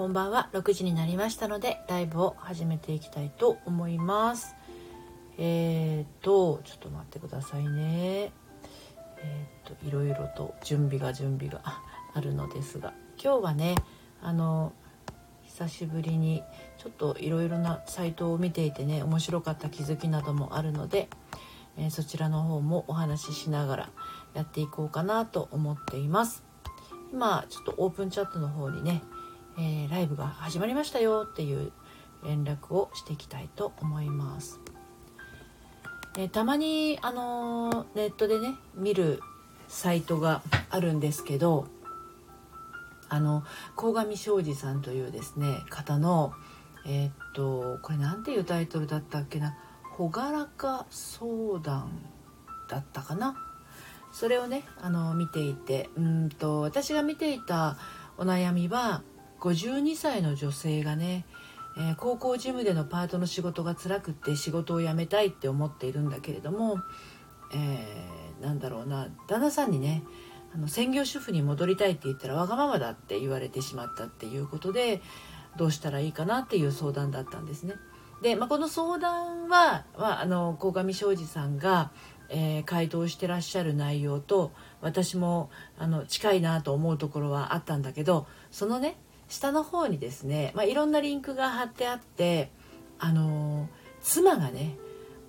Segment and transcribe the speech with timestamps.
[0.00, 0.48] こんばんは。
[0.54, 4.54] 6時になりましたのでライブを始めていきたいと思います。
[5.36, 8.32] えーとちょっと待ってくださいね。
[9.18, 11.60] えーといろいろと準備が準備が
[12.14, 12.94] あるのですが。
[13.22, 13.74] 今日はね
[14.22, 14.72] あの
[15.42, 16.42] 久しぶりに
[16.78, 21.10] ちょっといろいろなサイトを見ていてね面白かった気づきなどもあるので、
[21.76, 23.90] えー、そちらの方もお話ししながら
[24.32, 26.42] やっていこうかなと思っています。
[27.12, 29.02] 今ちょっとオープンチャットの方にね
[29.60, 31.70] えー、ライブが始まりましたよっていう
[32.24, 34.58] 連絡をしていきたいと思います。
[36.16, 39.20] えー、たまに、あの、ネットでね見る
[39.68, 41.68] サイトがあるんですけど
[43.08, 43.44] あの
[43.76, 46.32] 鴻上庄司さんというですね方の
[46.86, 49.56] えー、っとこれ何ていうタイトルだったっけな
[49.96, 52.02] 「朗らか相談」
[52.68, 53.36] だったかな？
[54.12, 57.76] それをねあの見ていてうんと私が見ていた
[58.18, 59.02] お悩みは
[59.40, 61.24] 52歳の女性がね、
[61.76, 66.78] えー、高校ジムでのパートの仕事が辛くって仕事を辞めたいって思っているんだけれども、
[67.54, 70.02] えー、なんだろうな旦那さんにね
[70.54, 75.00] あの専業主婦に戻りたいって言ったらわがままだって言われてしまったっていうことで
[75.56, 77.74] どうしたらいいかなっていう相談だったんですね。
[78.22, 81.90] で、まあ、この相談は、まあ、あの鴻上庄司さんが、
[82.28, 88.96] えー、回答してらっしゃる内容と私もあの近いなと思うところはあったんだけどそのね
[89.30, 92.50] 下の方にですね、まあ、いろんなリンクが貼ってあって
[92.98, 93.68] あの
[94.02, 94.76] 妻がね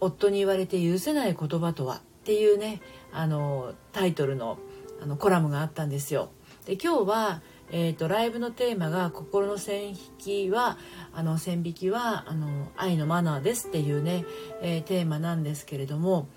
[0.01, 2.81] 夫に言われて許せない言葉とはっていうね
[3.13, 4.57] あのタイトルの
[5.01, 6.29] あのコラムがあったんですよ。
[6.65, 7.41] で今日は、
[7.71, 10.77] えーと、ライブのテーマが「心の線引きは
[11.11, 14.25] あの線引きはあの愛のマナーです」っていうね、
[14.61, 16.27] えー、テーマなんですけれども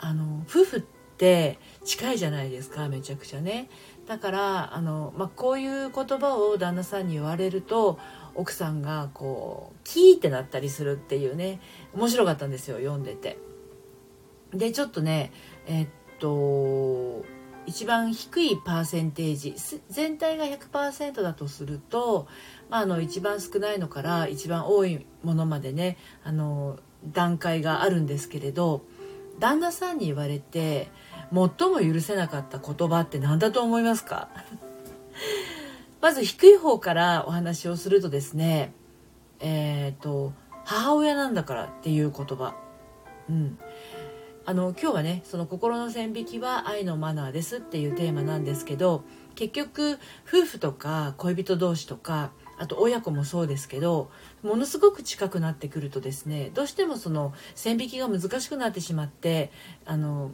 [0.00, 0.97] あの夫婦って
[1.84, 3.68] 近いじゃないですかめちゃくちゃね。
[4.06, 7.98] だからあの、まあ、こういう言葉を旦那さんに言われると
[8.34, 11.60] 奥さんがこうキーってなったりするっていうね
[11.94, 13.38] 面白かったんですよ読んでて。
[14.52, 15.32] でちょっとね
[15.66, 15.88] えっ
[16.20, 17.24] と
[17.66, 19.54] 一番低いパーセンテージ
[19.90, 22.26] 全体が100%だとすると、
[22.70, 26.78] まあ、あの一番少ないのから一番多いものまでねあの
[27.12, 28.86] 段階があるんですけれど
[29.38, 30.88] 旦那さんに言われて
[31.32, 34.28] 最も許せなかった言葉って何だと思いますか？
[36.00, 38.72] まず低い方からお話をするとですね
[39.40, 40.32] えっ、ー、と
[40.64, 42.54] 母親なんだからっていう言葉。
[43.28, 43.58] うん。
[44.48, 54.10] あの今日はねその心の線引きは愛のマナーですっていうテーマなんですけど結局夫婦とか恋人同士とかあと親子もそうですけど
[54.42, 59.52] ものすごく近くなってくるとですねどうしてもその線引きが難しくなってしまって
[59.84, 60.30] あの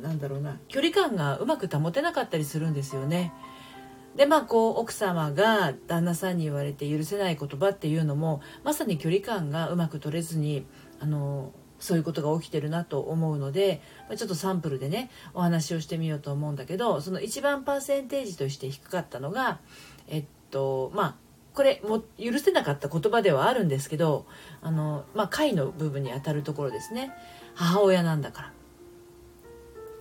[0.00, 0.58] なんだろうな。
[0.68, 3.32] 距離感がうまく保てなかったりするんですよね。
[4.16, 10.64] でまあこう奥様が旦那さんに言われて許せない言葉っていうのもまさに距離感がうまく取れずに
[11.00, 13.82] あのそういうことが起きてるなと思うので、
[14.16, 19.60] ちょっとサンプルでねお話をしてみようと思うんだけどその一番パーセンテージとして低かったのが
[20.08, 21.14] えっとまあ
[21.52, 24.26] これも許せなかった言葉ではあるんですけど
[24.62, 27.12] あの、まあ、解の部分にあたるところですね。
[27.54, 28.55] 母親なんだから。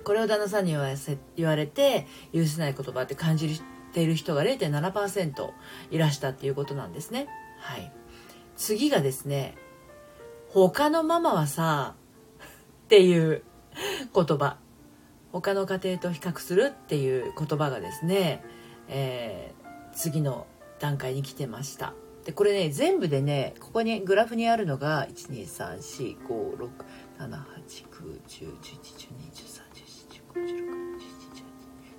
[0.06, 3.62] これを旦那さんに言わせ言われて許せない言葉って感じ
[3.92, 5.50] ている人が0.7%
[5.92, 7.28] いらしたっていうことなんですね。
[7.60, 7.92] はい。
[8.56, 9.56] 次がですね、
[10.50, 11.96] 他のママはさ、
[12.86, 13.44] っていう
[14.14, 14.58] 言葉。
[15.32, 18.42] 他の家庭と比較するっていう言葉がですね、
[18.88, 20.48] えー、次の
[20.80, 21.94] 段階に来てました。
[22.26, 26.70] で、これね、全部でね、ここにグラフにあるのが、1 2 3 4 5 6
[27.20, 29.85] 7 8 9 1 0 1 1 1 2 1 3 1 4、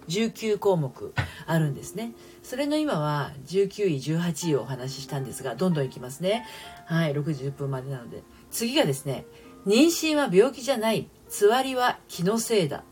[0.09, 1.13] 19項目
[1.47, 2.13] あるんですね。
[2.43, 6.47] それの今は19位、18位をお話ししたんですが、どんどんいきますね。
[6.87, 8.23] はい、60分までなので。
[8.51, 9.27] 次がですね、
[9.67, 11.09] 妊娠は病気じゃない。
[11.29, 12.85] つわりは気のせいだ。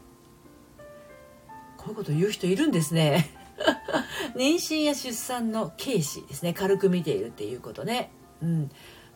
[1.76, 3.30] こういうこと言う人いるんですね。
[4.34, 6.52] 妊娠や出産の軽視ですね。
[6.52, 8.10] 軽く見ているっていうことね。
[8.42, 8.70] うん。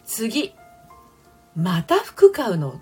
[0.05, 0.55] 次。
[1.57, 2.81] また服買うの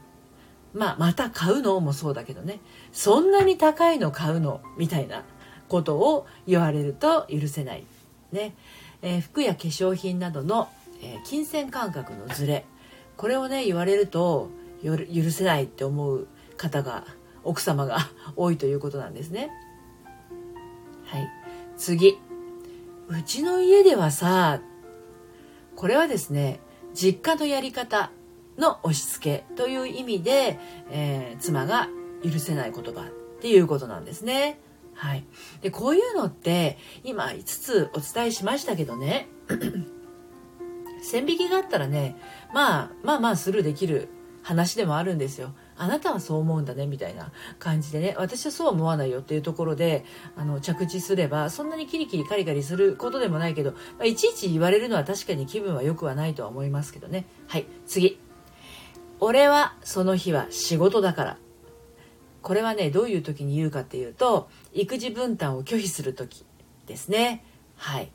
[0.77, 2.61] まあ、また買うのもそうだけどね
[2.97, 5.23] そんなに高いの買うのみたいな
[5.69, 7.85] ことを言われると許せない、
[8.33, 8.55] ね。
[9.03, 10.71] えー、服や化粧品などの、
[11.03, 12.65] えー、金銭感覚のズレ。
[13.19, 14.49] これをね言われると
[14.83, 14.97] 許
[15.31, 16.27] せないって思う
[16.57, 17.05] 方が
[17.45, 17.99] 奥様が
[18.35, 19.51] 多いということなんですね。
[21.05, 21.29] はい。
[21.77, 22.19] 次。
[23.09, 24.63] うちの家ではさ
[25.77, 26.61] これはですね
[26.95, 28.11] 実家のやり方
[28.57, 30.59] の押し付けという意味で、
[30.91, 31.91] えー、妻が
[32.31, 33.05] 許せない言葉っ
[33.41, 34.59] ていうことなんですね。
[34.95, 35.25] はい。
[35.61, 39.29] で、こういうのって今5つお伝えしましたけどね、
[41.03, 42.17] 線引きがあったらね、
[42.55, 44.09] まあ、まあまあスルーできる
[44.43, 45.55] 話でもあるんですよ。
[45.79, 50.05] あなたはそう思うんだねみたいな感じでね私はそう思わないよっていうところで
[50.37, 58.19] あの着地すればそんなにキリキリカリカリすることでもないけど、まあ、いちいち言われるのは確かに気分は良くはないとは思いますけどねはい次
[59.21, 61.39] 俺はその日は仕事だから
[62.47, 66.47] これはねどういう時に言うかっていうと育児分担を拒否する時
[66.87, 67.45] ですね。
[67.75, 68.13] はい。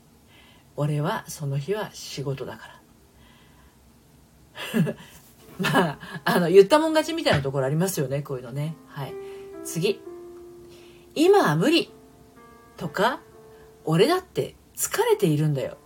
[0.74, 2.68] 俺はその日は仕事だか
[4.74, 4.94] ら。
[5.60, 8.74] まああの言ったもん勝ちみたいなところありますよねこういうのね。
[8.88, 9.12] はい。
[9.64, 10.00] 次。
[11.14, 11.92] 今は無理
[12.78, 13.20] とか
[13.84, 15.76] 俺だって疲れているんだよ。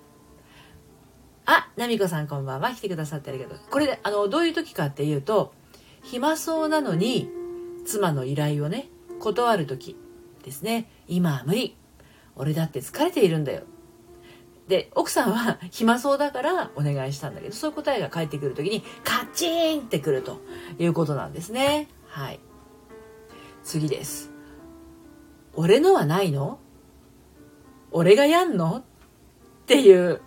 [1.46, 2.72] あ、ナミコさんこんばんは。
[2.72, 3.58] 来てくださってありがとう。
[3.68, 5.52] これで、あの、どういう時かっていうと、
[6.04, 7.28] 暇そうなのに、
[7.86, 8.88] 妻の依頼をね、
[9.20, 9.96] 断る時
[10.44, 10.90] ですね。
[11.08, 11.76] 今は無理。
[12.34, 13.62] 俺だって疲れているんだよ。
[14.68, 20.40] で、奥さんは 暇そうだからお願いしたんだけど、そういう答えが返ってくる時に、カチーンってくると
[20.78, 21.88] いうことなんですね。
[22.08, 22.40] はい。
[23.62, 24.30] 次です。
[25.54, 26.58] 俺のはないの？
[27.92, 28.78] 俺がやんの？
[28.78, 28.82] っ
[29.66, 30.20] ていう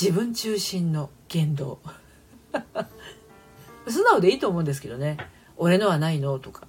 [0.00, 1.78] 自分中心の言動
[3.86, 5.16] 素直でいいと思うんですけどね
[5.58, 6.38] 俺のはないの？
[6.38, 6.66] とか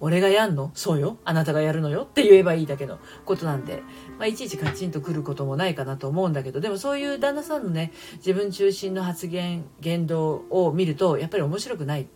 [0.00, 1.18] 俺がやんのそうよ。
[1.24, 3.82] あなたがやるのよって言えばいいだけのことなんで、
[4.18, 6.60] まあ、いちいちカチンとくることもないかなと思うんだけど。
[6.60, 12.08] でもそういう旦那さんのね自分中心の発言言動を見るとやっぱり面白くない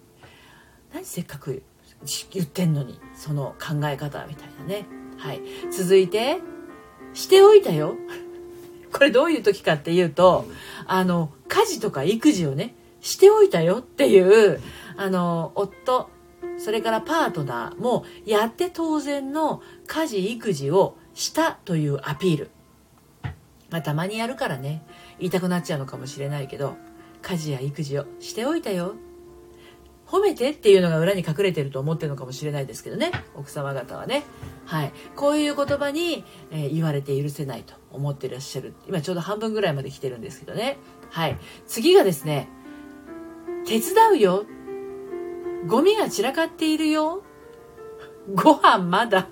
[0.93, 1.63] 何せっかく
[2.33, 4.87] 言ってんのにその考え方みたいなね。
[5.17, 5.41] はい。
[5.71, 6.41] 続いて
[7.15, 7.97] しておいたよ
[8.93, 10.47] これどういう時かっていうと、
[10.87, 14.61] あの、家事とか育児をね、しておいたよっていう、
[14.97, 16.09] あの、夫、
[16.59, 22.51] それからパートナーもやって当然の家事育児をしたというアピール。
[23.71, 24.83] まあたまにやるからね、
[25.19, 26.77] 言いたくなっちゃうのかもしれないけど、
[27.23, 28.95] 家事や育児をしておいたよ。
[30.07, 33.11] 褒めてっていうのが裏に隠れてると思ってるのかもしれないですけどね。
[33.35, 34.23] 奥様方はね。
[34.65, 34.93] はい。
[35.17, 38.75] こういう言葉に、えー、言われて許せないと思ってらっしゃる。
[38.87, 40.79] 今ちょうど半分ぐらいまで来てるんですけどね。
[41.11, 41.37] はい。
[41.67, 42.49] 次がですね
[43.67, 44.47] 手伝うよ。
[45.67, 47.23] ゴミが散らかっているよ
[48.35, 49.27] ご飯まだっ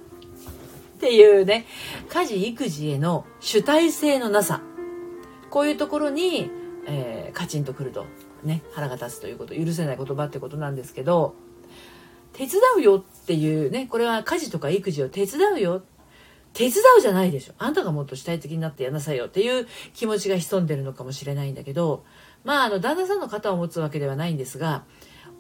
[1.01, 1.67] ていうね
[2.09, 4.63] 家事育児への主体性のなさ
[5.51, 6.51] こういうところに、
[6.87, 8.07] えー、カチンとくると
[8.45, 11.35] ね、腹が立つということ、許せない言葉ってことなんですけど、
[12.33, 15.83] 手伝うよっていうね、これは家事とか育児を手伝うよ。
[16.53, 17.55] 手伝うじゃないでしょ。
[17.59, 22.05] あんたがもっと主体的になってやなさいよっていう気持ちが潜んでるのかもしれないんだけど、
[22.45, 24.85] まあ、あの、旦那さんの肩を持つわけではないんですが、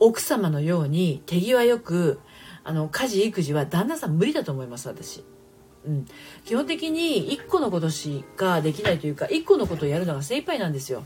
[0.00, 2.20] 奥様のように手際よく、
[2.64, 5.24] あの、家事育児は旦那さん無理だと思います、私。
[5.86, 6.06] うん。
[6.44, 11.04] 基本的に1個のことしかできないというか、1個のことをやるのが精一杯なんですよ。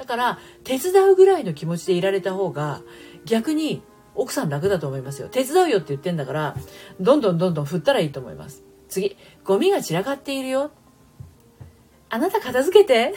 [0.00, 2.80] だから手伝うぐらいの気持ちでいられた方が
[3.26, 3.82] 逆に
[4.14, 6.56] 奥さん楽だと思いますよ手伝うよって言ってんだから
[7.00, 10.70] どんどんどんどん振ったらいいと思います次ゴミが散らかっているよ
[12.08, 13.14] あなた片付けて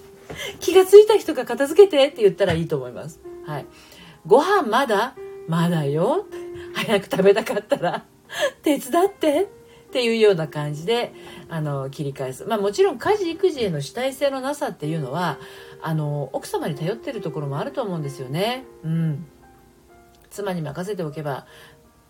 [0.60, 3.66] 気がついた人が片付けてって言ったらいいと思いますはい
[4.26, 5.14] ご飯まだ？
[5.48, 6.26] まだよ。
[6.74, 8.04] 早く食べたかったら。
[8.62, 9.48] 手伝って。
[9.88, 11.14] っていうような感じで
[11.48, 12.44] あの切り返す。
[12.44, 15.38] まあもちろん家事育児への主体性のなさっていうのは
[15.80, 18.64] あの奥様に頼ってるところもあると思うんですよね。
[18.84, 19.26] うん、
[20.28, 21.46] 妻に任せておけば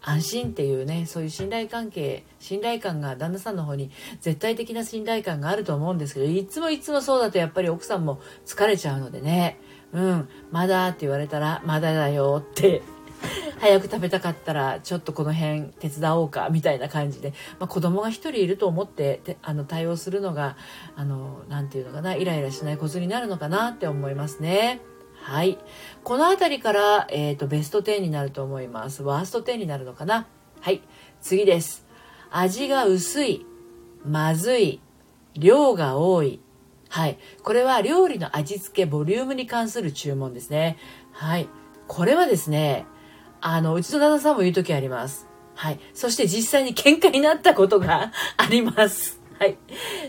[0.02, 9.60] 安心っていうねそういう信頼関係信頼感が旦那さんの方に絶対的な信頼感があると思うんですけどいつもいつもそうだとやっぱり奥さんも疲れちゃうのでね。
[9.92, 12.82] うんまだって言われたらまだだよって
[13.58, 20.56] 早く食べたかったらちょっとこの辺手伝おうかみたいな感じで、まあ、子供が1人いると思ってあの対応するのが
[21.48, 24.80] 何て言うのかなイライラしないコツになるのかなって思いますね。
[25.20, 25.58] はい。
[26.04, 29.02] この辺りから、えっ、ー、と、ベスト10になると思います。
[29.02, 30.26] ワースト10になるのかな
[30.60, 30.80] はい。
[31.20, 31.84] 次です。
[32.30, 33.44] 味が薄い、
[34.06, 34.80] まずい、
[35.34, 36.40] 量が多い。
[36.88, 37.18] はい。
[37.42, 40.78] これは料理の味付け、ボリュームに関する注文ですね。
[41.12, 41.48] はい。
[41.86, 42.86] これはですね、
[43.40, 45.26] あの、うちの旦那さんも言う時あります。
[45.54, 45.80] はい。
[45.92, 49.20] そして実際に喧嘩になったことが あります。
[49.38, 49.58] はい。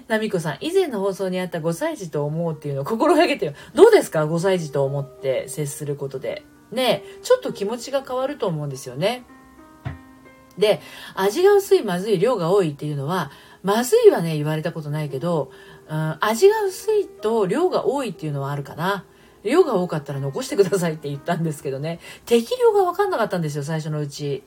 [0.07, 3.53] なみこさん、以前の放送にあった5歳児と思うっていうのを心がけて。
[3.75, 6.43] どうですか ?5 歳児と思って接することで。
[6.71, 9.25] ねちょっと気持ちが変わると思うんですよね。
[10.59, 10.81] で、
[11.15, 13.31] 味が薄い、まずい、量が多いっていうのは、
[13.63, 15.51] まずいはね、言われたことないけど、
[15.89, 19.05] うん、味が薄いと量が多いっていうのはあるかな。
[19.43, 24.43] 量が多かったら残してくださいって言ったんですけどね 適量が分かんなかったんですよ最初のうち。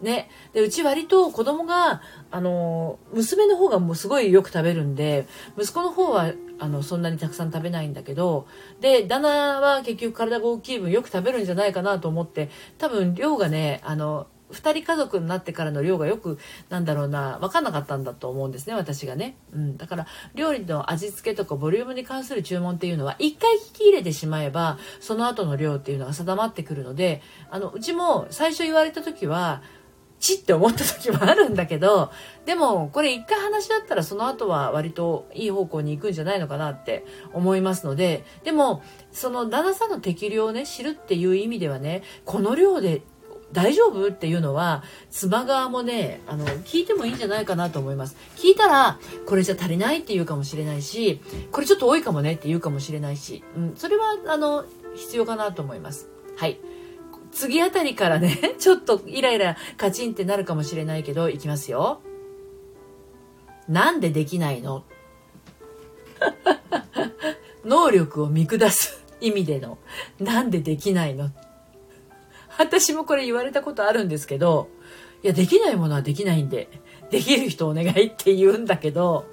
[0.00, 8.46] ね、でうち割と子供があの娘の方がもうすごいよく食べるんで息子の方はあのそんなにたくさん食べないんだけど
[8.80, 29.62] で旦那は結局体が大きい分よく食べるんじゃないかなと思って多分量がねあの2人家族になってからの量がよくなんだろうな分かんなかったんだと思うんですね私がね、うん、だから料理の味付けとかボリュームに関する注文っていうのは1回聞き入れてしまえばその後の量っていうのが定まってくるのであのうちも最初言われた時は
[30.24, 32.10] ちって思った時もあるんだけど
[32.46, 38.82] でもこれ一回話だったらその後は割といい方向に行くんじゃないのかなって思いますのででも
[39.12, 43.02] その旦那さんの適量をね知るっていう意味ではねこの量で
[43.54, 44.08] 大丈夫？
[44.08, 48.16] っていうのは妻側もねあの聞いてもいいんじゃないかなと思います。
[48.36, 51.20] 聞いたらこれじゃ足りないって言うかもしれないし
[51.52, 54.64] これちょっと多いかもねって言うかもしれないし、うん、それはあの
[54.96, 56.08] 必要かなと思います。
[56.36, 56.58] はい。
[57.32, 62.00] 次あたりからね ちょっとイライラカチンってなるかもしれないけどいきますよ。
[63.68, 64.84] なんでできないの？
[67.64, 69.78] 能力を見下す意味での。
[70.20, 71.30] なんでできないの？
[72.58, 74.68] 私もこれ言われたことあるんですけど、
[75.22, 76.68] いや、できないものはできないんで、
[77.10, 79.26] できる人お願いって言うんだけど、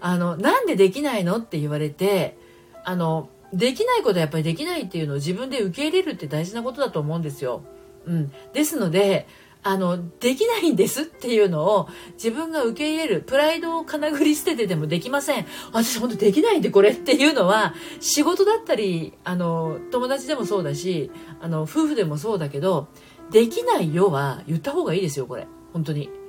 [0.00, 2.36] あの、なんでできないのって言われて、
[2.84, 7.62] あの、できないことはやっぱりできないっていうのを自分で受け入れるって大事なことだと思うんですよ。
[8.06, 8.32] うん。
[8.52, 9.26] ですので、
[9.62, 13.20] あの、できないんですっていうのを自分が受け入れる。
[13.20, 15.46] プライドをかなぐり捨ててでもできません。
[15.72, 22.88] 私本当できないんでこれっていうのは仕事だったり、あの、友達でもそうだし、あの、夫婦でもそうだけど、
[23.30, 25.46] できないよは言った方がいいですよ、これ。
[25.72, 26.19] 本当に。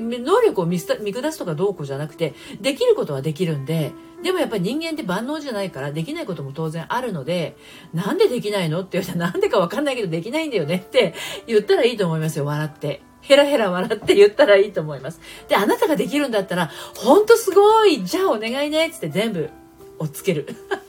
[0.00, 0.96] 能力を見下
[1.32, 7.56] すとかどうこうじゃなくて、できることはできるんで、でもやっぱり人間って万能じゃないから、できないことも当然あるので、
[7.92, 8.80] なんでできないの？
[8.80, 10.76] って言われたら、なんでかわかんないけどできないんだよね？
[10.76, 11.14] って
[11.46, 13.02] 言ったらいいと思いますよ、笑って。
[13.20, 15.20] ヘラヘラ笑って言ったらいいと思います。
[15.48, 19.50] で、あなたができるんだったら、ほんとすごいじゃあお願いねっつって全部
[19.98, 20.46] をつける。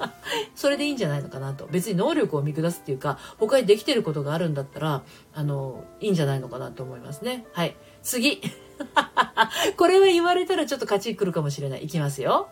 [0.56, 1.68] それでいいんじゃないのかなと。
[1.72, 7.46] 別に能力を見下すっていうか、他にできてることがあるんだったら、あの、いいんじゃないのかなと思いますね。
[7.54, 7.76] はい。
[8.06, 8.40] 次。
[9.78, 11.86] これは言われたらちょっと勝ち来るかもしれない。
[11.86, 12.50] いきますよ。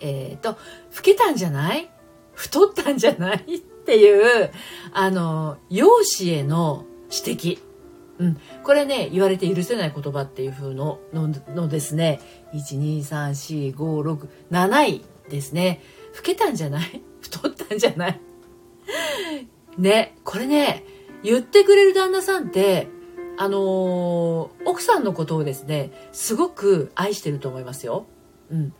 [0.00, 0.56] えっ、ー、と、老
[1.02, 1.90] けたんじゃない？
[2.32, 3.56] 太ったんじゃない？
[3.56, 4.50] っていう、
[4.92, 7.58] あの、容姿への指摘。
[8.18, 8.36] うん。
[8.62, 12.20] これね、言われて許せない言葉っていう風の、の、のですね、
[12.54, 15.82] 1、2、3、4、5、6、7位ですね。
[16.16, 17.02] 老けたんじゃない？
[17.20, 18.20] 太ったんじゃない？
[19.78, 20.84] ね、これね、
[21.22, 22.88] 言ってくれる旦那さんって、
[23.38, 28.06] あのー、奥さんのことをですね、すごく愛してると思いますよ。
[28.50, 28.72] うん。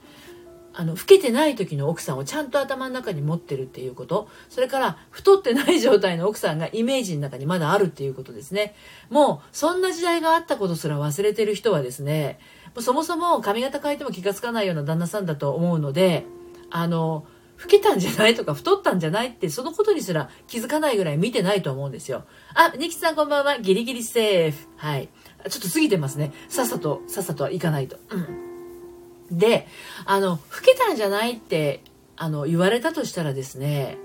[0.74, 4.28] あの、老けてない時の奥さんをちゃんと頭の中に持ってるっていうこと。
[4.48, 8.74] それから、太ってない状態の奥さんがイメージの中にまだあるっていうことですね。
[9.10, 12.40] もう、そんな時代があったことすら忘れてる人はですね、
[12.74, 16.26] もうそもそも髪型変えても気がつかないような旦那さんだと思うので、
[16.70, 17.26] あの、
[17.60, 22.24] 老けたんじゃないとか太ったんじゃないってそのことにすら気づかないぐらい見てないと思うんですよ。
[22.54, 23.58] あ、ニキさんこんばんは。
[23.58, 24.68] ギリギリセーフ。
[24.76, 25.08] はい。
[25.48, 26.32] ちょっと過ぎてますね。
[26.48, 27.96] さっさと、さっさとはいかないと。
[28.10, 29.38] うん。
[29.38, 29.66] で、
[30.04, 31.82] あの、老けたんじゃないって、
[32.16, 33.98] あの、言われたとしたらですね、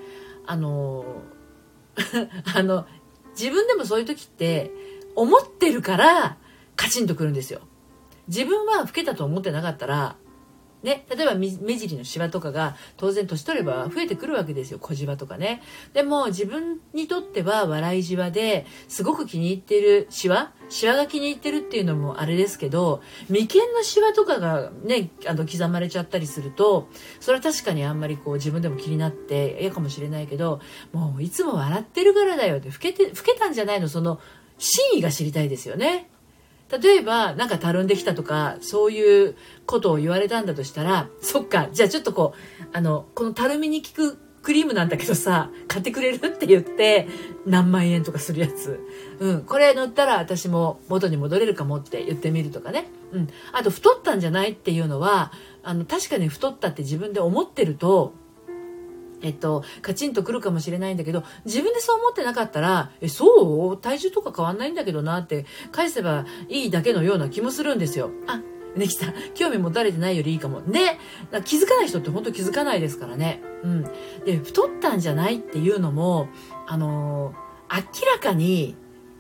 [0.45, 1.05] あの、
[2.55, 2.86] あの、
[3.39, 4.72] 自分でもそういう時って、
[5.15, 6.38] 思ってるから、
[6.75, 7.62] カチンとくるんですよ。
[8.27, 10.15] 自分は老けたと思ってなかったら、
[10.84, 15.62] ね、例えば目尻のシワとかが当然年取れば増えてくるわけですよ小じわとかね。
[15.94, 26.90] でも自分にとっては笑いじわですごく気に入ってるシワシワが気に入ってるっていうのもあれですけど眉間のシワとかがねあの刻まれちゃったりすると
[27.22, 30.60] それは確かにあんまりこう自分でも気になって嫌かもしれないけど
[30.92, 34.20] もういつも笑ってるからだよって老けて老けたんじゃないのその
[34.58, 36.10] 真意が知りたいですよね。
[36.80, 47.08] 例えば、なんかたるんできたとか、そういうことを言われたんだとしたら、そっか、じゃあちょっとこう、あの、このたるみに効くクリームなんだけどさ、買ってくれるって言って、
[47.46, 48.80] 何万円とかするやつ。
[49.20, 49.42] うん。
[49.44, 52.88] これ塗ったら私も元に戻れるかもって言ってみるとかね。
[53.13, 53.30] うん。
[53.53, 55.32] あと、太ったんじゃないっていうのは、
[55.63, 58.13] あの、確かに太ったって自分で思ってると、
[59.24, 63.77] えっと、カチンとくるかもしれないんだけど、自分でそう思ってなかったら、え、そう？
[63.77, 68.12] 体重とか変わんないんだけどなって返せばいいだけのような気もするんですよ。
[68.27, 68.42] あ、
[68.75, 70.60] ねきさん、興味持たれてないよりいいかも。
[70.60, 71.00] ね
[71.46, 73.42] 気づかない人って本当気づかないですからね。
[73.63, 73.84] うん。
[74.25, 76.27] で、太ったんじゃないっていうのも、
[76.68, 78.75] あのー、明らかに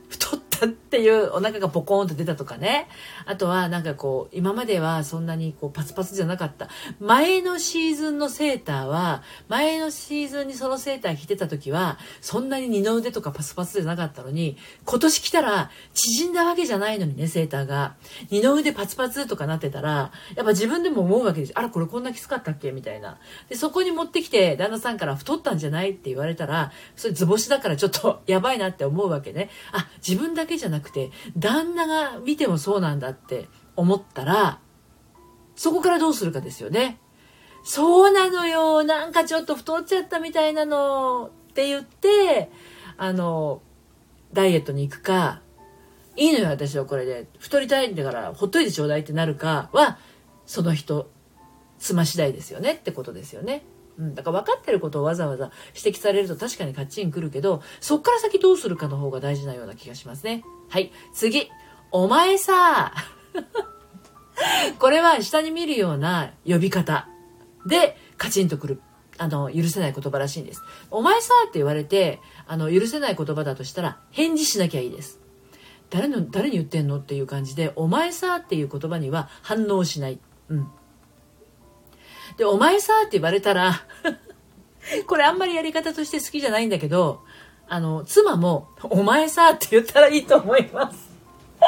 [0.09, 2.87] 太ったったっていうお腹がポコーンと出たとかね。
[3.25, 6.69] あとはなんかこう、今まではそんなにこうパツパツじゃなかった。
[6.99, 17.95] 前のシーズンのセーターは、前のシーズンにそのセーター着てた時は、そんなに二の腕とかパツパツじゃなかったのに、今年来たら縮んだわけじゃないのにね、セーターが。
[18.29, 21.53] 二の腕パツパツとかなってたら、やっぱ自分でも思うわけです。
[21.55, 22.71] あら、これこんなきつかったっけ？
[22.71, 23.17] みたいな。
[23.49, 25.91] で、そこに持ってきて、旦那さんから太ったんじゃない？
[25.91, 29.49] って言われたら、それ図星だからちょっとやばいなって思うわけね。
[29.71, 34.59] あ、自分だだけじゃなくて、旦那が見てもそうなんだって思ったら、
[35.55, 36.99] そこからどうするかですよね。
[37.63, 38.83] そうなのよ。
[38.83, 42.51] なんかちょっと太っちゃったみたいなのって言って、
[42.97, 43.61] あの、
[44.33, 45.41] ダイエットに行くか、
[46.15, 47.27] いいのよ、私はこれで。
[47.39, 49.97] 太りたいんだから、ほっといてちょうだいってなるかは、
[50.45, 51.09] その人、
[51.79, 53.63] 妻次第ですよねってことですよね。
[53.97, 60.43] うん、だから分かってることをわざわざ指摘されると確かにカッチンくるけど、そっから先どうするかの方が大事なような気がしますね。
[60.69, 60.91] はい。
[61.13, 61.49] 次。
[61.91, 62.93] お前さ、
[64.79, 67.07] これは下に見るような呼び方
[67.67, 68.81] でカチンとくる。
[69.19, 70.61] あの、許せない言葉らしいんです。
[70.89, 75.19] お前さって言われて、あの、許せない言葉だとしたら、返事しなきゃいいです。
[75.91, 80.19] 誰の、誰に言ってんのっていう感じで、お前さっていう言葉には反応しない。
[80.49, 80.67] うん。
[82.37, 83.81] で、お前さって言われたら
[85.07, 87.21] これあんまりやり方として好きじゃないんだけど、
[87.67, 91.13] あの、妻も、お前さって言ったらいいと思います。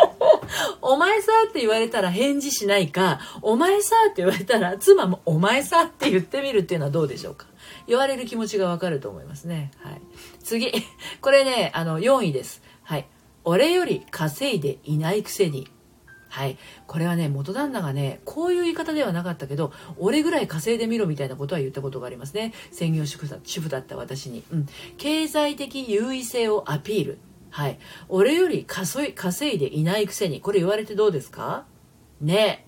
[0.81, 7.47] お前さって言われたら返事しないか、お前さって言われたら妻もお前さって言ってみるっていうのはどうでしょうか。
[7.87, 9.71] 言われる気持ちがわかると思いますね。
[9.81, 10.01] はい。
[10.43, 10.71] 次。
[11.21, 12.61] これね、あの、4位です。
[12.83, 13.07] はい。
[13.43, 15.67] 俺より稼いでいないくせに
[16.35, 16.57] はい。
[16.85, 22.51] これはね、元旦那がね、こういう言い方ではなかったけど、俺ぐらい稼いでみろみたいなことは言ったことがありますね。
[22.71, 24.43] 専業主婦だ主婦だった私に。
[24.51, 24.65] うん。
[24.97, 27.19] 経済的優位性をアピール。
[27.51, 27.79] はい。
[28.09, 31.63] 俺より稼い稼いでいないくせに、これ言われてどうですか？
[32.19, 32.67] ね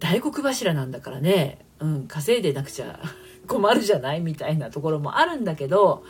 [0.00, 2.98] 大黒柱なんだからね、うん、稼いでなくちゃ
[3.46, 4.20] 困るじゃない？
[4.22, 6.02] みたいなところもあるんだけど、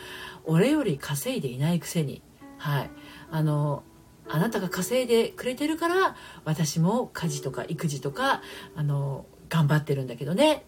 [0.45, 2.23] 俺より稼いでいないくせに、
[2.57, 2.91] はい。
[3.31, 3.83] あの、
[4.29, 8.43] あなたが稼いでくれてるから私も家事とか育児とか
[8.77, 10.65] あの頑張ってるんだけどね。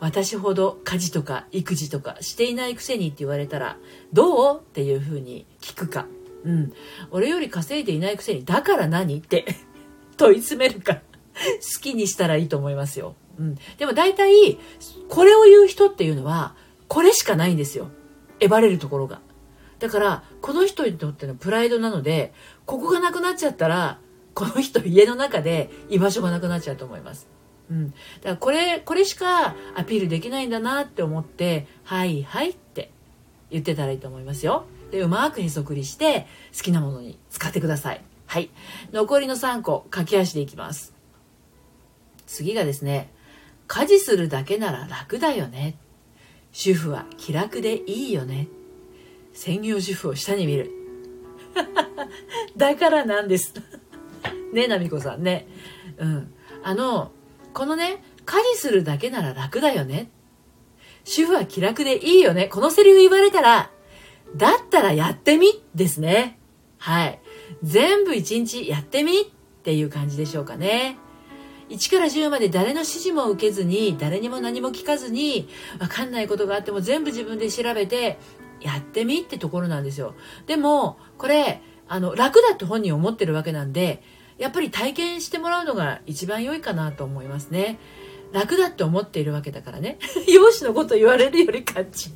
[0.00, 3.76] 私ほど家事とか育児とかしていないくせにって言われたら
[4.12, 4.58] どう？
[4.58, 6.06] っていうふうに聞くか、
[6.44, 6.72] うん、
[7.12, 9.18] 俺より稼いでいないくせにだから何？
[9.18, 9.46] って
[10.16, 10.94] 問い詰めるか。
[10.94, 14.58] 好きにしたらいいと思いますよ、うん、でも大体
[15.08, 16.54] これを言う人っていうのは
[16.88, 17.88] これしかないんですよ。
[18.38, 19.20] えばれるところが。
[19.78, 22.32] だからこの人にとってのプライドなので
[22.72, 23.98] ここがなくなっちゃったら
[24.32, 27.28] この人家の中で居場所がなくなっちゃうと思います。
[27.70, 32.90] うん、だからこれこれしかアピールできないんだなって思って「はいはい」って
[33.50, 34.64] 言ってたらいいと思いますよ。
[34.90, 38.00] でうまくへそくりして好きなものに使ってください。
[38.24, 38.48] はい。
[38.90, 40.94] 残りの3個駆け足でいきます。
[42.26, 43.12] 次がですね
[43.66, 45.76] 家事するだけなら楽だよね。
[46.52, 48.48] 主婦は気楽でいいよね。
[49.34, 50.81] 専業主婦を下に見る。
[52.56, 53.54] だからなんです。
[54.52, 55.46] ね、なみこさんね。
[55.98, 56.34] うん。
[56.62, 57.12] あの、
[57.52, 60.10] このね、家事するだけなら楽だよね。
[61.04, 62.46] 主婦は気楽でいいよね。
[62.46, 63.70] このセリフ言われたら、
[64.36, 66.38] だったらやってみですね。
[66.78, 67.20] はい。
[67.62, 69.24] 全部一日やってみっ
[69.62, 70.96] ていう感じでしょうかね。
[71.68, 75.48] 1から10まで誰の指示も受けずに、誰にも何も聞かずに、
[75.80, 78.18] わかんないことがあっても全部自分で調べて、
[78.62, 80.14] やってみってところなんですよ。
[80.46, 84.02] でも、これ、あの、楽だって本人思ってるわけなんで、
[84.38, 87.78] やっぱり体験してもらうのが一番良いかなと思いますね。
[88.32, 89.98] 楽だって思っているわけだからね。
[90.26, 92.10] 容姿のこと言われるより勝ち。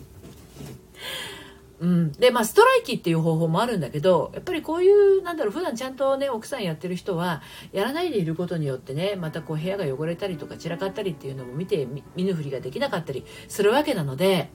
[1.78, 14.50] うん、でまあストライキっていう方法もあるんだけどやっぱりこういうなんだろう普段ちゃんとね奥さんやってる人はやらないでいることによってねまたこう部屋が汚れたりとか散らかったりっていうのも見て見ぬふりができなかったりするわけなので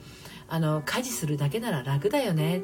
[0.54, 2.62] あの家事するだけなら楽だよね。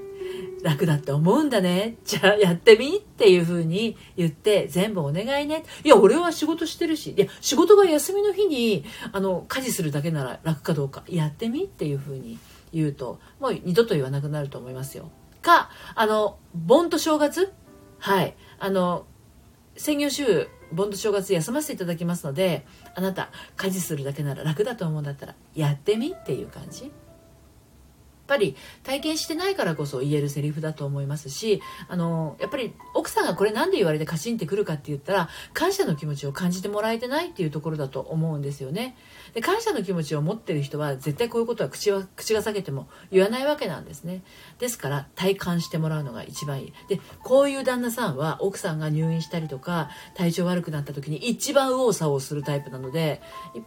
[0.62, 1.95] 楽だって思うんだね。
[2.04, 5.63] じゃあやってみっていう風に言って全部お願いね。
[5.86, 7.13] いや俺は仕事してるし。
[7.17, 11.04] いや仕事が休みの日にあの家事するだけなら楽かどうか。
[11.08, 12.38] やってみっていう風に
[12.73, 15.10] 言うともう二度と言わなくなると思いますよ。
[15.41, 17.54] かあの盆と正月？
[18.00, 18.36] はい。
[18.60, 19.06] あの
[19.78, 26.91] 専業週盆と正月休ませていただきますのであなた家事するだけなら楽だと思うんだったらやってみっていう感じ。
[28.27, 38.95] ぱり体験してないからこそ言えるセリフだと思いますしあのやっぱり奥さんがこれ何で言われてカチンってくるかって言ったら感謝の気持ちを感じてもらえてないっていうところだと思うんですよね。
[39.33, 44.23] で感謝の気持ちを持ってる人は絶対こういうことは口は口が裂けても言わないわけなんですね。
[44.59, 46.73] ですから体感してもらうのが一番いい。
[46.89, 53.21] でこういう旦那さんは奥さんが入院したりとか体調悪くなった時に一番右往左往するタイプなので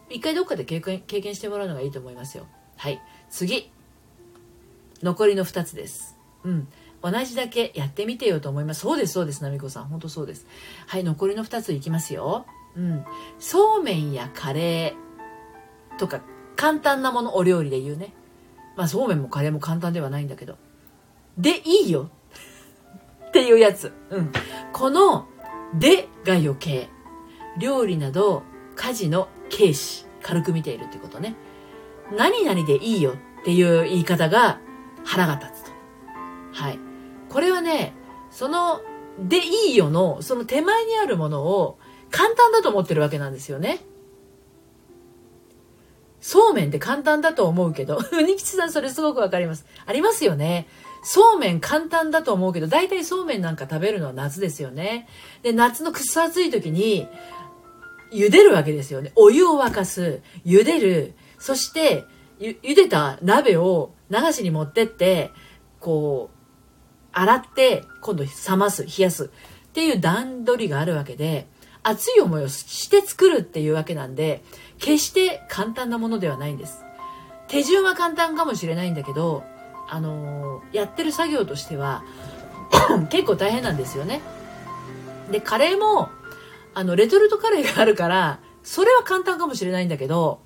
[0.09, 2.47] 一回どっかで経験経験してもらうのがいいと思いますよ。
[2.77, 3.01] はい。
[3.29, 3.71] 次。
[5.03, 6.17] 残りの2つです。
[6.43, 6.67] うん。
[7.03, 8.81] 同じだけやってみてよと思います。
[8.81, 9.85] そうです、そうです、なみこさん。
[9.85, 10.45] 本当そうです。
[10.87, 12.45] はい、残りの2ついきますよ。
[12.75, 13.03] うん。
[13.39, 16.21] そうめんやカレーとか、
[16.55, 18.13] 簡単なもの、お料理で言うね。
[18.77, 20.57] まあ、そうめんもカレーも簡単ではないんだけど。
[21.37, 22.09] で、いいよ。
[23.27, 23.91] っていうやつ。
[24.09, 24.31] うん。
[24.71, 25.27] この、
[25.73, 26.89] でが余計。
[27.57, 28.43] 料理など、
[28.75, 31.35] 家事の軽視、軽く見ているってことね。
[32.15, 34.59] 何々でいいよっていう言い方が
[35.03, 35.71] 腹が立つと。
[36.53, 36.79] はい。
[37.29, 37.93] これはね、
[38.29, 38.81] その、
[39.19, 41.77] でいいよの、その手前にあるものを
[42.09, 43.79] 簡単だと思ってるわけなんですよね。
[46.21, 49.65] そうめんって簡単だと思うけど、うにきちさんそれすごくわかります。
[49.85, 50.67] ありますよね。
[51.03, 55.07] そうめん簡単だと思うけど、大体そうめんなんか食べるのは夏ですよね。
[55.41, 57.07] で、夏のくっそ暑い時に、
[58.13, 59.11] 茹でるわけですよね。
[59.15, 62.03] お湯を沸かす、茹でる、そして、
[62.39, 65.31] ゆ、茹でた鍋を流しに持ってって、
[65.79, 66.37] こう、
[67.13, 69.29] 洗って、今度冷ます、冷やすっ
[69.71, 71.47] ていう段取りがあるわけで、
[71.83, 74.43] 熱い思いをして作るっていうわけなんで、
[74.77, 76.83] 決して簡単なものではないんです。
[77.47, 79.43] 手順は簡単かもしれないんだけど、
[79.89, 82.03] あのー、やってる作業としては
[83.09, 84.21] 結構大変なんですよね。
[85.31, 86.09] で、カレーも、
[86.73, 90.39] あの、レトルトカレーがあるから、それは簡単かもしれないんだけど、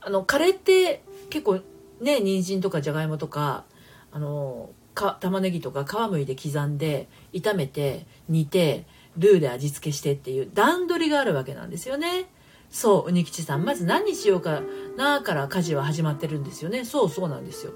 [0.00, 1.60] あの、カレーって結構
[2.00, 3.64] ね、人参とかじゃがいもとか、
[4.12, 8.86] あの、か玉ねぎとか皮むいて刻んで、炒めて、煮て、
[9.16, 12.26] ルーで味付けしてっていう段取りがあるわけなんですよね。
[12.70, 13.64] そう、うにきちさん。
[13.64, 14.62] まず何にしようか
[14.96, 16.84] なから家事は始まってるんですよね。
[16.84, 17.72] そうそうなんですよ。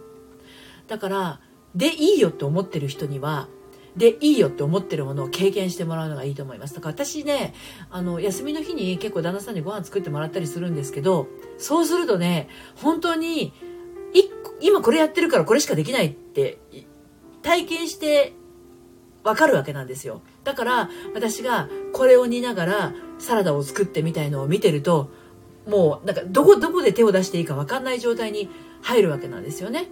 [0.87, 1.41] だから、
[1.75, 3.49] でいいよって思ってる人には、
[3.97, 6.75] でいいよって思ってるものを経験してもらうのがいいと思います。
[6.75, 7.55] だから私ね、
[7.91, 13.53] あの、休みの日に結構旦那さんにご飯作ってもらったりするんですけど、そうするとね、本当に
[14.65, 16.59] 今これやってるからこれしかできないって
[17.43, 18.33] 体験して
[19.23, 20.23] わかるわけなんですよ。
[20.43, 25.11] だから私がこれを煮ながらサラダを作ってみたいのを見てると
[25.69, 28.49] もうなんかどこどこで手を出していいかわかんない状態に
[28.81, 29.89] 入るわけなんですよね。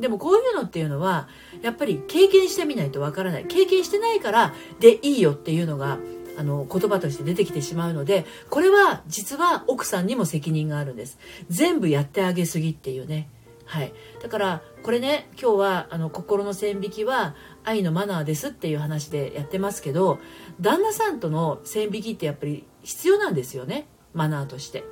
[0.00, 1.28] でもこういうのっていうのは
[1.62, 3.44] やっぱり経験してみないとわからない。
[3.44, 5.98] 経験してないからでいいよっていうのが
[6.36, 11.18] あの言葉として出てきてしまうのでこれは実は奥さんにも責任があるんです。
[11.48, 13.28] 全部やってあげすぎっていうね。
[13.68, 20.18] はい、だからこれね今日はあの心の線引きは愛のマナーですっていう話でやってますけど
[20.58, 24.84] 旦那さんとの線引きってやっぱり必要なんですよねマナーとして。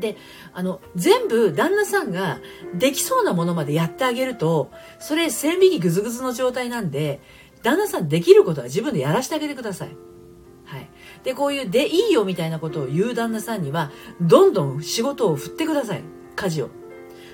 [0.00, 0.16] で
[0.52, 2.40] あの全部旦那さんが
[2.74, 7.22] できそうなものまでやってあげるとそれ線引きグズグズの状態なんで
[7.62, 9.96] 旦那さんできることは自分でやらせてあげてください。
[10.66, 10.90] はい、
[11.22, 16.02] でこういう「でいいよ」みたいなことを言う旦那さんにはどんどん仕事を振ってください
[16.34, 16.85] 家事を。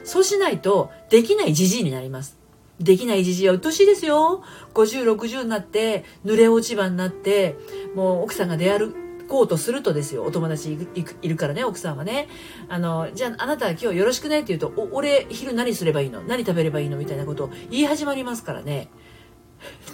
[0.05, 2.39] そうしないと、できないじじいになります。
[2.81, 4.43] できないじじいは鬱陶しいですよ。
[4.75, 7.57] 50、60になって、濡れ落ち葉になって、
[7.95, 8.95] もう奥さんが出歩
[9.29, 10.25] こうとするとですよ。
[10.25, 10.77] お友達
[11.23, 12.29] いるからね、奥さんはね。
[12.69, 16.23] あの、じゃああなたは今日よろしくねって言うと、俺、昼何すればいいの？
[16.23, 16.97] 何食べればいいの？
[16.97, 18.89] みたいなことを言い始まりますからね。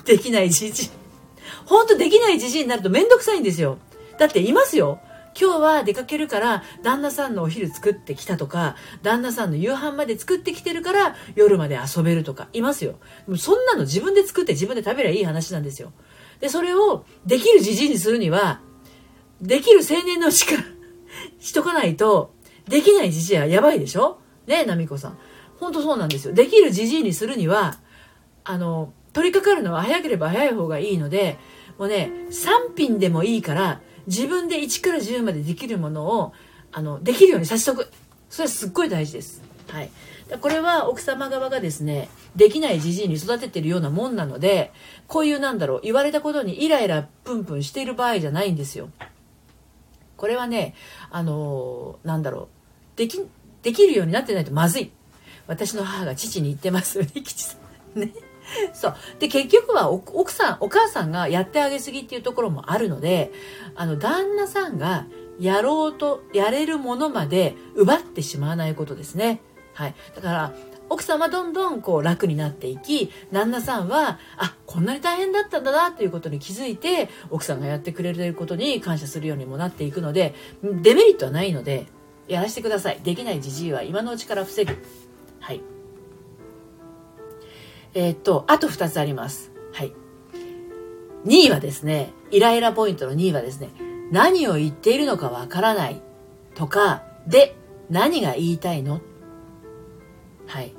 [0.07, 0.91] できないじじい。
[1.67, 3.79] ほんとできないじじいになるとめんどくさいんですよ。
[4.19, 5.01] だっていますよ。
[5.41, 12.99] 今日は出かけるから旦那さんのお昼作ってきたとか旦那さんの夕飯まで作ってきてるから夜まで遊べるとかいますよ。
[13.37, 15.93] そんなの自分で作って自分で食べりゃいい話なんですよ。
[16.41, 18.61] でそれをできるじじいにするには
[19.41, 20.61] できる青年のうちか
[21.39, 22.35] しとかないと
[22.69, 24.21] できないじじいはやばいでしょ？
[24.47, 25.19] ねえなみこさん。
[25.61, 26.35] ほんとそうなんですよ。
[26.35, 27.79] できるじじいにするには
[28.45, 31.39] あの取り掛かるのは早ければ早い方がいいので
[31.79, 36.33] もうね3品でもいいから自分で1から10までできるものを
[36.73, 37.89] あのできるようにさせとく。
[38.29, 39.43] それはすっごい大事です。
[39.69, 39.91] はい、
[40.41, 44.73] これは奥様側がですねできないじじいに育ててるようなもんなので
[45.07, 48.89] こういうなんだろう言われたことにイライラプンプンしている場合じゃないんですよ。
[50.17, 50.75] これはね
[51.11, 52.49] あのー、なんだろ
[52.95, 53.21] うでき
[53.63, 54.91] できるようになってないとまずい。
[55.47, 57.57] 私の母が父に言ってますね 吉さ
[57.95, 58.01] ん。
[58.01, 58.13] ね。
[58.73, 58.97] そう。
[59.19, 63.33] で、結局は奥さん、お母さんがやってあげすぎっていうところもあるので、
[63.75, 65.07] あの、旦那さんが
[65.39, 69.41] やろうと、やれるものまで奪ってしまわないことですね。
[69.75, 69.95] はい。
[70.15, 70.55] だから、
[70.91, 81.87] 奥さんはどんどんこう楽になっていき、旦那さんは、あ、こんなに大変だったんだなということに気づいて、奥さんがやってくれることに感謝するようにもなっていくので、デメリットはないので、
[82.27, 83.01] やらせてください。
[83.03, 84.77] できないじじいは今のうちから防ぐ。
[85.41, 85.78] はい。
[87.95, 89.53] えー、っと、あと2つあります。
[89.73, 89.93] はい。
[91.25, 93.71] 2位はですね、イライラポイントの2位はですね、
[94.13, 96.01] 何を言っているのかわからない
[96.55, 97.57] とか、で、
[97.91, 99.01] 何が言いたいの？
[100.47, 100.75] はい。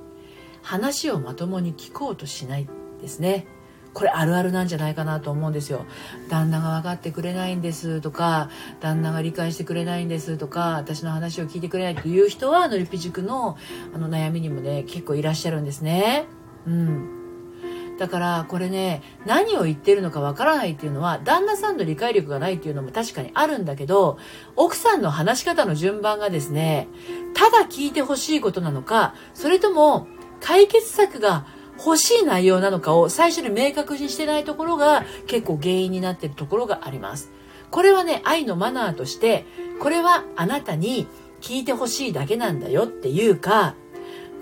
[0.61, 2.67] 話をまともに聞こうとしない
[3.01, 3.47] ですね。
[3.93, 5.85] これあるあるなんじゃないかなと思うんですよ。
[6.29, 13.57] 旦那が分かってくれないんですとか、旦那が理解してくれないんですとか、私の話を聞いてくれないっていう人は、のりぴ塾の
[13.93, 16.25] あの悩みにもね、結構いらっしゃるんですね。
[16.65, 17.15] うん。
[17.97, 24.17] だからこれね何を言ってるのかわからないっていうのは旦那さんの理解力がないっていうのも確かにあるんだけど
[24.55, 26.87] 奥さんの話し方の順番がですね
[27.33, 30.07] ただ聞いてほしいことなのかそれとも
[30.39, 31.45] 解決策が
[31.77, 37.31] 欲しい内容なのかを最初に明確にしてないところが結構原因になってるところがあります。
[37.71, 39.45] これはね、愛のマナーとして、
[39.79, 41.07] これはあなたに
[41.39, 43.75] 聞いてほしいだけなんだよっていうか、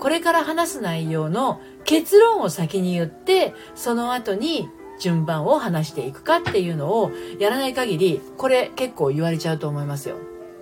[0.00, 4.68] これから話す内容の結論を先に言ってその後に
[5.00, 10.16] 順番を話していくかっていうのをやらない限りこれ結構言われちゃうと思いますよ。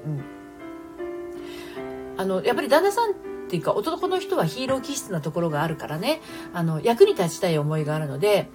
[0.06, 0.22] うん、
[2.16, 3.14] あのやっぱり旦那さんっ
[3.48, 6.20] ていうか男の人はヒーロー気質なところがあるからね
[6.54, 8.48] あの役に立ちたい思いがあるので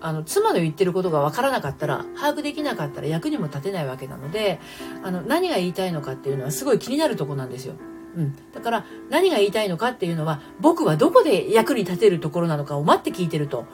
[0.00, 4.58] あの妻の言ってることが分からなかったら把握できなかったら役にも立てないわけなので
[5.04, 7.76] あの何が言いたいのかっていうのはすごい気になるとこなんですよ。
[8.16, 13.66] うん、だから何が言いたいのかっていうのは僕はどこで役に立てるところなのかを待って聞いてると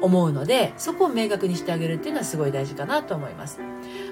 [0.00, 3.60] 思うのでそこを明確にしてあげるっていうのはすごい大事かなと思います。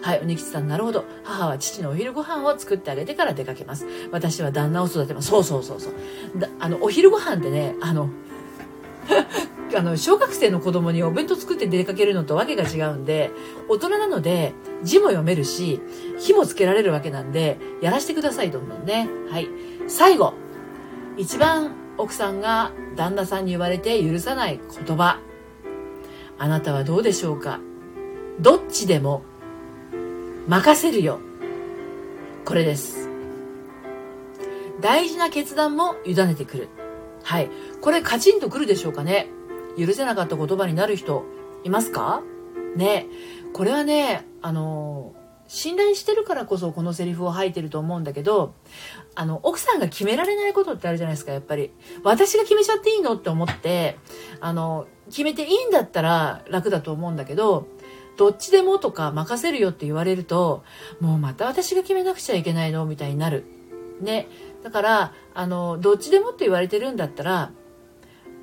[0.02, 1.04] はいおにきさんなるほど。
[1.22, 3.86] 母は父のお昼ご飯を作ってあげてから出かけます。
[4.10, 5.28] 私は旦那を育てます。
[5.28, 5.94] そうそうそうそう。
[6.58, 8.10] あのお昼ご飯ってねあの
[9.76, 13.30] あの、小学生の子供にお弁当作って出かけるのとわけが違うんで、
[13.68, 15.80] 大人なので字も読めるし、
[16.18, 19.08] 火もつけられるわけなんで、やらしてください、どんどんね。
[19.30, 19.48] はい。
[19.88, 20.34] 最後。
[21.18, 25.18] 一番奥さんが旦那さんに言われて許さない言葉。
[26.38, 27.58] あなたはどうでしょうか？
[28.38, 29.22] どっちでも
[30.46, 31.18] 任せるよ。
[32.44, 33.08] これです。
[34.80, 36.68] 大事な決断も委ねてくる。
[37.26, 37.50] はい。
[37.80, 39.26] これカチンとくるでしょうかね？
[39.76, 41.24] 許せなかった言葉になる人
[41.64, 42.22] いますか？
[42.76, 43.06] ね。
[43.52, 45.12] これはね、あの、
[45.48, 48.54] 信頼してるからこそこのセリフを吐いてると思うんだけど、
[49.16, 51.72] あの、奥さんが決められないことってあるじゃないですか、やっぱり。
[52.04, 53.98] 私が決めちゃっていいのって思って、
[54.40, 57.66] あの、決めていいんだったら楽だと思うんだけど、
[58.16, 60.62] どっちでもとか任せるよって言われると、
[61.00, 62.86] もうまた私が決めなくちゃいけないの？
[62.86, 63.44] みたいになる。
[64.00, 64.28] ね。
[64.66, 67.52] だから、あの、どっちでもって言われてるんだったら、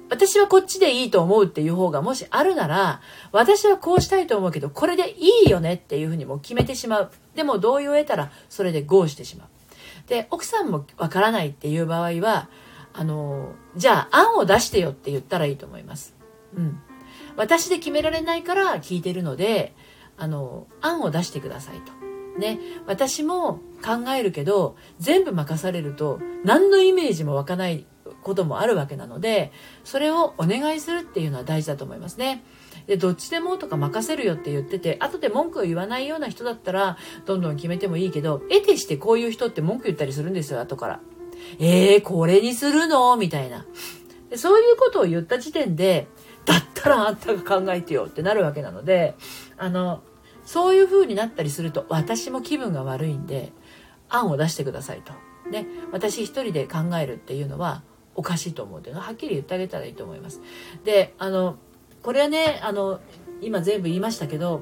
[0.10, 3.02] 私はこっちでいいと思うっていう方がもしあるなら、
[3.34, 7.12] 私はこうしたいと思うけど、これでいいよねっていうふうにも決めてしまう。
[7.36, 9.48] でも同意を得たら、それで GO してしまう。
[10.08, 12.48] で、奥さんもわからないっていう場合は、
[12.94, 16.16] あの、じゃあ案を出してよって言ったらいいと思います。
[16.56, 16.80] うん。
[17.36, 19.76] 私で決められないから聞いてるので、
[20.16, 22.03] あの、案を出してくださいと。
[22.38, 22.60] ね。
[22.88, 27.86] 私も考えるけど、全部任されると、何のイメージも湧かない
[28.22, 29.52] こともあるわけなので、
[29.84, 32.44] それをお願いするっていうのは大事だと思いますね。
[32.88, 41.00] で、どっちでもとか任せるよって言ってて、後で文句を言わないような人だったら、どんどん決めてもいいけど、得てしてこういう人って文句言ったりするんですよ、後から。
[41.60, 43.16] えー、これにするの？
[43.18, 43.66] みたいな
[44.30, 44.38] で。
[44.38, 46.08] そういうことを言った時点で、
[46.46, 49.16] だったらあんたが考えてよってなるわけなので、
[49.58, 50.04] あの、
[50.46, 53.52] そういう風になったりすると、私も気分が悪いんで、
[54.10, 55.14] 案を出してくださいと。
[55.50, 57.84] ね、私一人で考えるっていうのは、
[58.16, 60.42] おかしいと思うっていうのははっきり言ってあげたらいいと思います。
[60.84, 61.58] であの
[62.02, 63.00] これはねあの
[63.42, 64.62] 今全部言いましたけど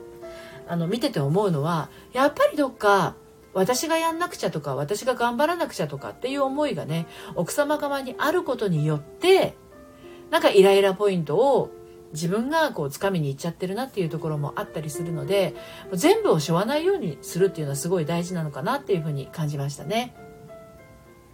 [0.67, 3.15] あの見てて思うのはやっぱりどっか
[3.54, 9.56] 私がやんなくちゃとか私が頑張らなくちゃとかっていう思いがね奥様側にあることによって
[10.30, 11.70] なんかイライラポイントを
[12.13, 15.56] 自分がこう掴みに行っちゃってるなっていうところもあったりするので
[15.93, 20.15] 全部を背負わないようにするっていうのはすごい大事なのかなっていうふうに感じましたね。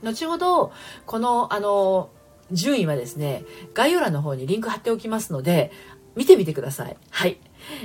[0.03, 0.71] 後ほど、
[1.05, 2.09] この、あの、
[2.51, 5.71] 順位はですね、概要欄の方にリンク貼っておきますので、
[6.15, 6.97] 見てみてください。
[7.11, 7.39] はい。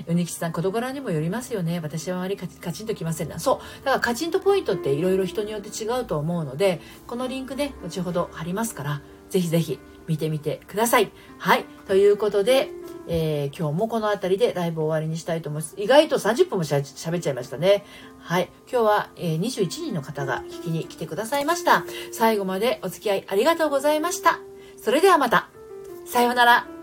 [0.07, 1.81] うにきちさん、事柄にもよりますよね。
[1.81, 3.39] 私はあまりカチンときませんな。
[3.39, 3.85] そう。
[3.85, 11.11] だからカチンとポイントっていろいろ人によって違うと思うので、このリンクね、後ほど貼りますから、ぜひぜひ見てみてください。
[11.39, 11.65] はい。
[11.87, 12.71] ということで、
[13.09, 15.75] えー、今日もこの辺りでライブ終わりにしたいと思います。
[15.77, 17.85] 意外と30分もしゃべっちゃいましたね。
[18.21, 18.51] はい。
[18.71, 21.85] 今日は、えー、21人の方が聞きに来てくださいました。
[22.13, 24.41] 最後までお付き合いありがとうございました。
[24.81, 25.49] それではまた。
[26.07, 26.82] さようなら。